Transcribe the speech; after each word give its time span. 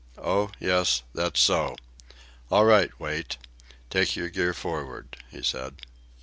"Oh, 0.17 0.49
yes; 0.59 1.03
that's 1.13 1.39
so. 1.39 1.75
All 2.49 2.65
right, 2.65 2.89
Wait. 2.99 3.37
Take 3.91 4.15
your 4.15 4.29
gear 4.29 4.51
forward," 4.55 5.15
he 5.29 5.43
said. 5.43 5.77